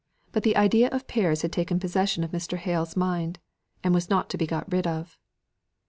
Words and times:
But 0.31 0.41
the 0.41 0.57
idea 0.57 0.89
of 0.89 1.05
pears 1.05 1.43
had 1.43 1.51
taken 1.51 1.79
possession 1.79 2.23
of 2.23 2.31
Mr. 2.31 2.57
Hale's 2.57 2.97
mind, 2.97 3.37
and 3.83 3.93
was 3.93 4.09
not 4.09 4.31
to 4.31 4.37
be 4.39 4.47
got 4.47 4.71
rid 4.71 4.87
of. 4.87 5.19